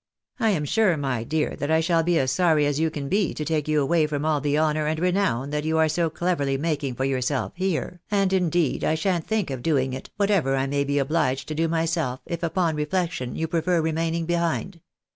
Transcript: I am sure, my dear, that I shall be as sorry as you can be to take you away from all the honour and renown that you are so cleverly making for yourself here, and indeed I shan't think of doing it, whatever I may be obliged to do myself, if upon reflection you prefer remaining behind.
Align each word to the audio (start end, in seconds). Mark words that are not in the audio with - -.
I 0.39 0.49
am 0.49 0.65
sure, 0.65 0.97
my 0.97 1.23
dear, 1.23 1.55
that 1.57 1.69
I 1.69 1.79
shall 1.79 2.01
be 2.01 2.17
as 2.17 2.31
sorry 2.31 2.65
as 2.65 2.79
you 2.79 2.89
can 2.89 3.07
be 3.07 3.35
to 3.35 3.45
take 3.45 3.67
you 3.67 3.79
away 3.81 4.07
from 4.07 4.25
all 4.25 4.41
the 4.41 4.57
honour 4.57 4.87
and 4.87 4.99
renown 4.99 5.51
that 5.51 5.63
you 5.63 5.77
are 5.77 5.87
so 5.87 6.09
cleverly 6.09 6.57
making 6.57 6.95
for 6.95 7.05
yourself 7.05 7.51
here, 7.55 8.01
and 8.09 8.33
indeed 8.33 8.83
I 8.83 8.95
shan't 8.95 9.27
think 9.27 9.51
of 9.51 9.61
doing 9.61 9.93
it, 9.93 10.09
whatever 10.17 10.55
I 10.55 10.65
may 10.65 10.83
be 10.83 10.97
obliged 10.97 11.47
to 11.49 11.53
do 11.53 11.67
myself, 11.67 12.19
if 12.25 12.41
upon 12.41 12.75
reflection 12.75 13.35
you 13.35 13.47
prefer 13.47 13.79
remaining 13.79 14.25
behind. 14.25 14.81